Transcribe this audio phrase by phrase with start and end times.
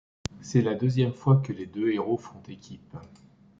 [0.41, 2.97] C'est la deuxième fois que les deux héros font équipe.